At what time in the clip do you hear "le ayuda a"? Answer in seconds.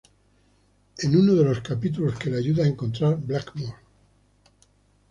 2.31-2.67